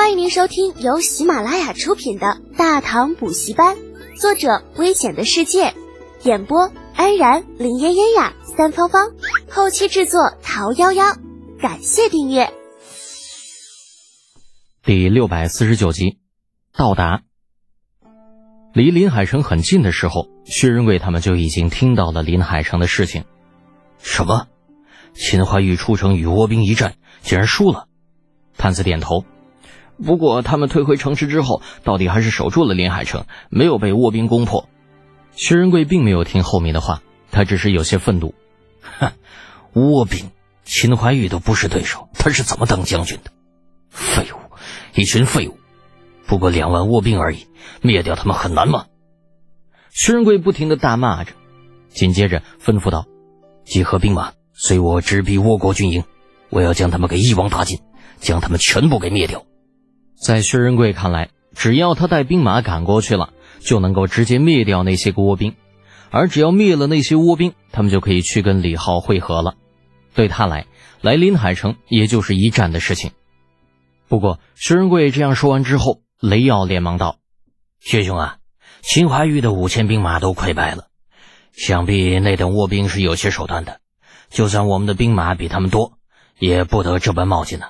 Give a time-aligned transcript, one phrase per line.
[0.00, 3.76] 欢迎您收听由喜马拉雅出品的《大唐补习班》，
[4.18, 5.74] 作者：危险的世界，
[6.22, 9.10] 演播：安然、林嫣嫣呀、三芳芳，
[9.50, 11.18] 后期制作：桃夭夭。
[11.60, 12.50] 感谢订阅。
[14.82, 16.16] 第六百四十九集，
[16.74, 17.20] 到达。
[18.72, 23.26] 离林海城很近的时候，薛仁贵他们就已经听到了林海城的事情。
[23.98, 24.46] 什么？
[25.12, 27.86] 秦怀玉出城与倭兵一战，竟然输了？
[28.56, 29.26] 探子点头。
[30.04, 34.68] 不过他们退回城池之后，到底还是守住了临海城，没有被倭兵攻破。
[35.32, 38.34] 薛仁贵并没有听后面的话，他只是有些愤怒。
[38.98, 39.12] 哼，
[39.74, 40.30] 倭兵，
[40.64, 43.30] 秦怀玉都不是对手，他是怎么当将军的？
[43.90, 44.36] 废物，
[44.94, 45.58] 一群废物！
[46.26, 47.46] 不过两万倭兵而已，
[47.82, 48.86] 灭掉他们很难吗？
[49.90, 51.32] 薛仁贵不停的大骂着，
[51.88, 53.06] 紧接着吩咐道
[53.66, 56.04] ：“集合兵马，随我直逼倭国军营，
[56.48, 57.80] 我要将他们给一网打尽，
[58.18, 59.44] 将他们全部给灭掉。”
[60.20, 65.56] 在薛仁贵看来，只要他带兵马赶过去了，就能够直接灭掉那些个倭兵，
[66.10, 69.54] 而只要灭了那些倭兵，他们就可以去跟李浩会合了。
[70.14, 70.66] 对他来，
[71.00, 73.12] 来临海城也就是一战的事情。
[74.08, 77.16] 不过，薛仁贵这样说完之后，雷耀连忙道
[77.80, 78.36] ：“薛兄啊，
[78.82, 80.88] 秦怀玉的五千兵马都溃败了，
[81.52, 83.80] 想必那等倭兵是有些手段的。
[84.28, 85.94] 就算我们的兵马比他们多，
[86.38, 87.68] 也不得这般冒进呢。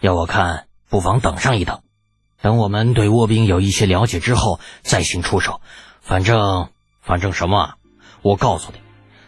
[0.00, 1.80] 要我看。”不妨等上一等，
[2.40, 5.60] 等我们对倭兵有一些了解之后再行出手。
[6.00, 6.68] 反正，
[7.02, 7.74] 反正什么啊？
[8.22, 8.78] 我告诉你，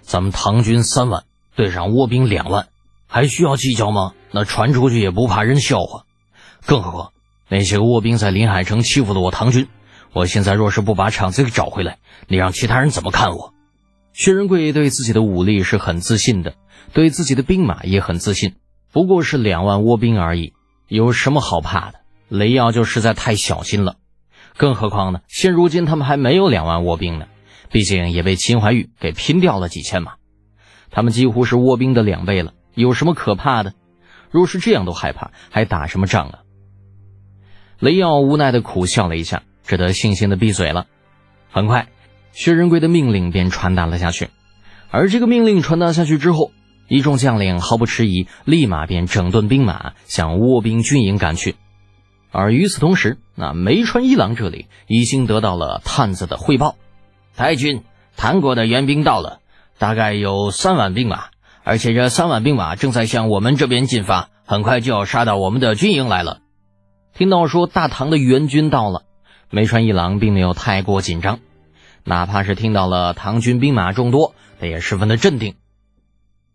[0.00, 2.68] 咱们唐军三万对上倭兵两万，
[3.06, 4.14] 还需要计较吗？
[4.30, 6.04] 那传出去也不怕人笑话。
[6.64, 7.12] 更何况
[7.48, 9.68] 那些个倭兵在临海城欺负了我唐军，
[10.12, 13.52] 我现在若是不把场子给找回来，你让其他人怎么看我？
[14.12, 16.54] 薛仁贵对自己的武力是很自信的，
[16.92, 18.56] 对自己的兵马也很自信。
[18.92, 20.52] 不过是两万倭兵而已。
[20.90, 22.00] 有什么好怕的？
[22.28, 23.94] 雷耀就实在太小心了。
[24.56, 27.26] 更何况呢，现如今他们还没有两万倭兵呢，
[27.70, 30.14] 毕竟也被秦怀玉给拼掉了几千马，
[30.90, 32.54] 他们几乎是倭兵的两倍了。
[32.74, 33.72] 有什么可怕的？
[34.32, 36.40] 若是这样都害怕，还打什么仗啊？
[37.78, 40.86] 雷耀无奈的苦笑了一下，只得悻悻的闭嘴了。
[41.52, 41.86] 很快，
[42.32, 44.28] 薛仁贵的命令便传达了下去，
[44.90, 46.50] 而这个命令传达下去之后。
[46.90, 51.54] 一众将领毫不迟疑，立马便整顿兵马，向倭兵军营赶去。
[52.32, 56.74] 而与此同时，那梅川一郎这里已经得到了探子的汇报：
[57.36, 57.84] 太君，
[58.16, 59.38] 谭国的援兵到了，
[59.78, 61.26] 大概有三万兵马，
[61.62, 66.40] 而且这三万兵马正在向我们这边进发，很快就要杀到我们的军营来了。
[67.14, 69.04] 听到说大唐的援军到了，
[69.48, 71.38] 梅川一郎并没有太过紧张，
[72.02, 75.54] 哪怕是听到了唐军兵马众多，他也十分的镇定。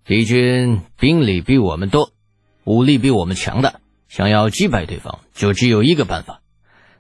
[0.07, 2.11] 敌军兵力比我们多，
[2.63, 6.41] 武力比我们强的，想要击败对方，就只有一个办法，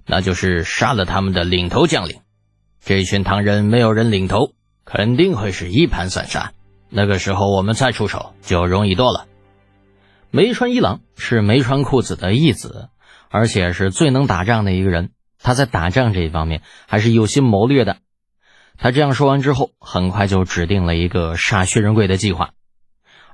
[0.07, 2.21] 那就是杀了他们的领头将领。
[2.83, 4.53] 这群唐人没有人领头，
[4.85, 6.53] 肯定会是一盘散沙。
[6.89, 9.27] 那个时候我们再出手就容易多了。
[10.31, 12.89] 梅川一郎是梅川裤子的义子，
[13.29, 15.11] 而且是最能打仗的一个人。
[15.39, 17.97] 他在打仗这一方面还是有心谋略的。
[18.79, 22.53] 他这样说完之后，很快就指定了一个杀薛仁贵的计划。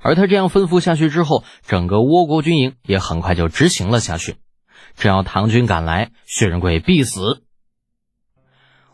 [0.02, 4.36] 而他这样吩咐下去之后，整个倭国军营也很快就执行了下去。
[4.96, 7.42] 只要唐军赶来，薛仁贵必死。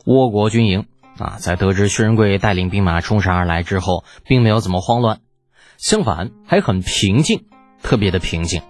[0.05, 0.87] 倭国军营
[1.19, 5.21] 啊，在得知薛仁贵带领兵马冲杀而来之后，并没有怎么慌乱，
[5.77, 7.47] 相反还很平静，
[7.83, 8.63] 特别的平静。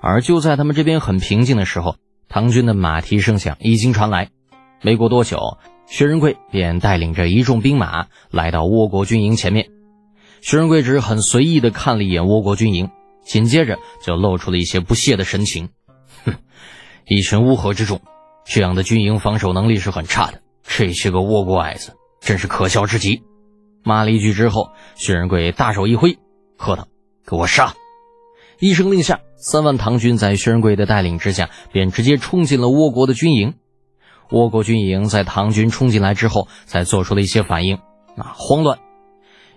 [0.00, 1.96] 而就在他们这边很平静的时候，
[2.28, 4.30] 唐军的马蹄声响已经传来。
[4.82, 9.68] 没过多久，薛仁贵便带领着一众兵马来到倭国军营前面。
[10.42, 12.90] 薛仁贵只很随意的看了一眼倭国军营，
[13.24, 15.68] 紧接着就露出了一些不屑的神情。
[16.24, 16.34] 哼，
[17.06, 18.00] 一群乌合之众，
[18.44, 20.40] 这样的军营防守能力是很差的。
[20.62, 23.22] 这些个倭国矮子，真是可笑之极。
[23.82, 26.18] 骂了一句之后，薛仁贵大手一挥，
[26.56, 26.86] 喝道
[27.26, 27.74] ：“给我杀！”
[28.60, 33.54] 一声令下，三万唐军在薛仁贵的带领之下，便直接冲进了倭国的军营。
[34.28, 37.76] 倭国军营在唐军冲进来之后，才做出了一些反应，
[38.16, 38.78] 啊，慌乱。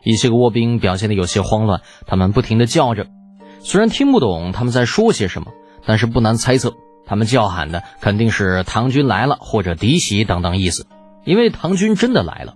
[0.04, 3.08] 一些个倭兵表现的有些慌乱，他们不停的叫着，
[3.60, 5.52] 虽然听不懂他们在说些什么，
[5.86, 6.74] 但是不难猜测，
[7.06, 10.86] 他们叫喊的肯定是唐军来了或者敌袭等等意思，
[11.24, 12.56] 因为唐军真的来了。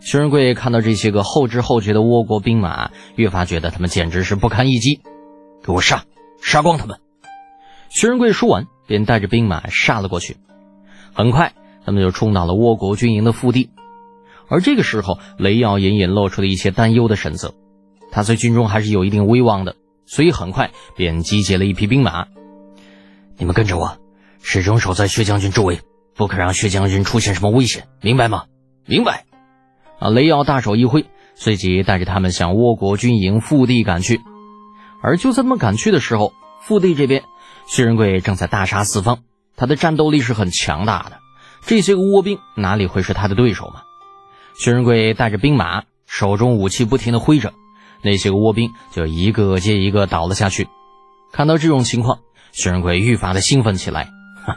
[0.00, 5.00] 薛仁贵看到这些个后知后觉的倭国兵马，越发觉得他们简直是不堪一击，
[5.62, 6.04] 给我杀，
[6.42, 6.98] 杀光他们！
[7.90, 10.36] 薛仁贵说完，便带着兵马杀了过去，
[11.12, 11.52] 很快
[11.84, 13.70] 他们就冲到了倭国军营的腹地。
[14.50, 17.54] 而这个时候，雷耀隐隐露出了一些担忧的神色。
[18.10, 22.26] 他在军中还是有一定威望的，所以很快便集结了一批兵马。
[23.38, 23.96] 你们跟着我，
[24.42, 25.80] 始终守在薛将军周围，
[26.16, 28.44] 不可让薛将军出现什么危险，明白吗？
[28.86, 29.24] 明白。
[30.00, 30.10] 啊！
[30.10, 31.06] 雷耀大手一挥，
[31.36, 34.20] 随即带着他们向倭国军营腹地赶去。
[35.02, 36.32] 而就在他们赶去的时候，
[36.62, 37.22] 腹地这边，
[37.66, 39.20] 薛仁贵正在大杀四方，
[39.56, 41.18] 他的战斗力是很强大的。
[41.64, 43.82] 这些个倭兵哪里会是他的对手嘛？
[44.60, 47.54] 薛仁贵带着兵马，手中武器不停的挥着，
[48.02, 50.68] 那些个倭兵就一个接一个倒了下去。
[51.32, 52.18] 看到这种情况，
[52.52, 54.10] 薛仁贵愈发的兴奋起来。
[54.44, 54.54] 哼，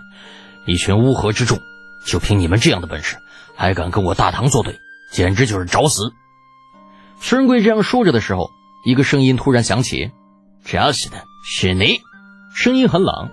[0.67, 1.57] 一群乌合之众，
[2.05, 3.15] 就凭你们这样的本事，
[3.55, 4.75] 还敢跟我大唐作对？
[5.09, 6.11] 简直就是找死！
[7.21, 8.49] 薛仁贵这样说着的时候，
[8.85, 10.11] 一个声音突然响起
[10.67, 12.01] ：“找死的是你！”
[12.53, 13.29] 声音很冷。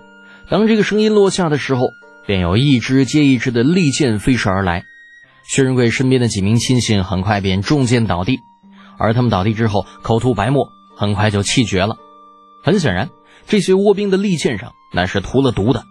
[0.49, 1.89] 当这个声音落下的时候，
[2.29, 4.85] 便有一支接一支的利箭飞射而来。
[5.45, 8.39] 薛仁贵身边的几名亲信很快便中箭倒地，
[8.99, 11.97] 而他们倒地之后口吐白沫，很快就气绝了。
[12.63, 13.11] 很显然，
[13.47, 15.85] 这些倭兵的利剑上那是涂了毒的。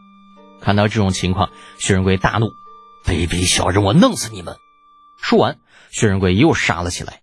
[0.61, 2.47] 看到这种情况，薛仁贵大怒
[3.05, 4.55] ：“卑鄙小人，我弄死你们！”
[5.21, 5.57] 说完。
[5.91, 7.21] 薛仁贵又杀了起来，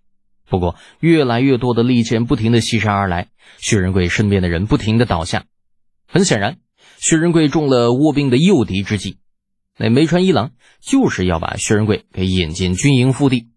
[0.49, 5.45] 不过越来越多的利剑不停的袭杀而来，薛仁贵身边的人不停的倒下。
[6.05, 6.57] 很显然，
[6.97, 9.19] 薛仁贵中了倭兵的诱敌之计。
[9.77, 10.51] 那梅川一郎
[10.81, 13.47] 就是要把薛仁贵给引进军营腹地，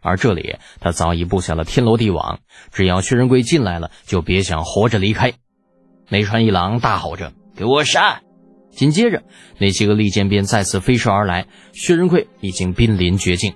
[0.00, 2.40] 而这里他早已布下了天罗地网，
[2.72, 5.34] 只要薛仁贵进来了，就别想活着离开。
[6.08, 8.22] 梅川一郎大吼着：“给我杀！”
[8.72, 9.24] 紧接着，
[9.58, 13.54] 那些个利剑便再次飞射而来，薛仁贵已经濒临绝境。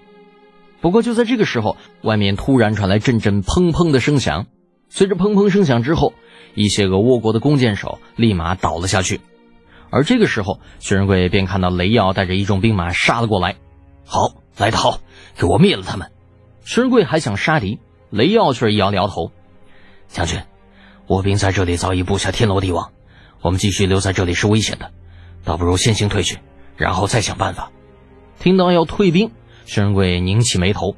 [0.80, 4.46] 不过就在这个时候，外面突然传来阵阵砰砰的声响。
[4.90, 6.12] 随着砰砰声响之后，
[6.54, 9.20] 一些个倭国的弓箭手立马倒了下去。
[9.92, 13.56] 而这个时候，薛仁贵便看到雷耀带着一众兵马杀了过来。
[14.06, 15.00] 好，来得好，
[15.36, 16.10] 给我灭了他们！
[16.64, 17.78] 薛仁贵还想杀敌，
[18.08, 19.32] 雷耀却摇了摇头
[20.08, 20.40] ：“将军，
[21.08, 22.90] 倭兵在这里早已布下天罗地网，
[23.42, 24.90] 我们继续留在这里是危险的，
[25.44, 26.38] 倒不如先行退去，
[26.78, 27.70] 然后再想办法。”
[28.40, 29.30] 听到要退兵。
[29.66, 30.96] 薛仁贵拧起眉头，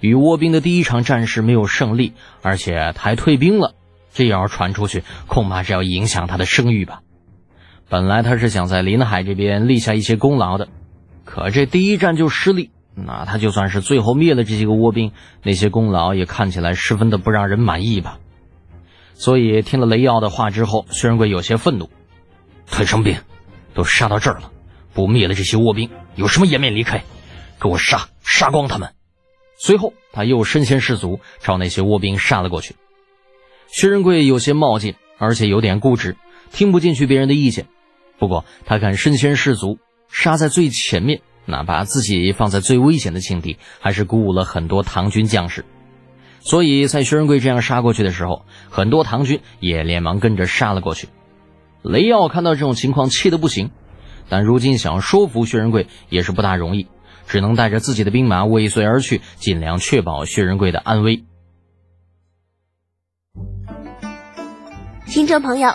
[0.00, 3.74] 与倭兵的第一场战事没有胜利，而且他还退兵了，
[4.12, 7.02] 这要是传出去，恐怕是要影响他的声誉吧。
[7.92, 10.68] 本来他是想在临海这边立下一些功劳的，
[11.26, 15.12] 可这第一战就失利，那他就算是最后灭了这些个倭兵，
[15.42, 18.18] 那些功劳也看起来十分的不让人满意吧。
[19.12, 21.90] 所以听了雷耀的话之后，薛仁贵有些愤怒：
[22.66, 23.14] 退什么兵？
[23.74, 24.50] 都杀到这儿了，
[24.94, 27.04] 不灭了这些倭兵，有什么颜面离开？
[27.60, 28.08] 给我杀！
[28.24, 28.94] 杀光他们！
[29.58, 32.74] 随后，他又身先士卒，朝那些倭兵杀了过去。
[33.66, 36.16] 薛仁贵有些冒进，而且有点固执，
[36.52, 37.66] 听不进去别人的意见。
[38.22, 45.64] 不过，他敢身先士卒，杀在最前面，哪怕自己放在最危险的境地，还是鼓舞了很多唐军将士。
[46.38, 51.08] 所以在薛仁贵这样杀过去的时候，很多唐军也连忙跟着杀了过去。
[51.82, 53.72] 雷耀看到这种情况，气得不行，
[54.28, 56.86] 但如今想要说服薛仁贵也是不大容易。
[57.26, 61.24] 只能带着自己的兵马尾随而去，尽量确保薛仁贵的安危。
[65.08, 65.74] 听众朋友，